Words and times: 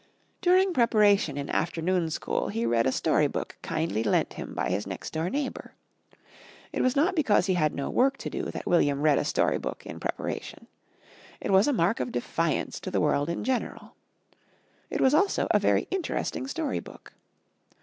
During 0.41 0.73
preparation 0.73 1.37
in 1.37 1.47
afternoon 1.51 2.09
school 2.09 2.47
he 2.47 2.65
read 2.65 2.87
a 2.87 2.91
story 2.91 3.27
book 3.27 3.59
kindly 3.61 4.01
lent 4.03 4.33
him 4.33 4.55
by 4.55 4.71
his 4.71 4.87
next 4.87 5.13
door 5.13 5.29
neighbour. 5.29 5.75
It 6.73 6.81
was 6.81 6.95
not 6.95 7.15
because 7.15 7.45
he 7.45 7.53
had 7.53 7.75
no 7.75 7.87
work 7.87 8.17
to 8.17 8.29
do 8.31 8.45
that 8.45 8.65
William 8.65 9.03
read 9.03 9.19
a 9.19 9.23
story 9.23 9.59
book 9.59 9.85
in 9.85 9.99
preparation. 9.99 10.65
It 11.39 11.51
was 11.51 11.67
a 11.67 11.71
mark 11.73 11.99
of 11.99 12.11
defiance 12.11 12.79
to 12.79 12.89
the 12.89 12.99
world 12.99 13.29
in 13.29 13.43
general. 13.43 13.93
It 14.89 15.01
was 15.01 15.13
also 15.13 15.45
a 15.51 15.59
very 15.59 15.87
interesting 15.91 16.47
story 16.47 16.79
book. 16.79 17.13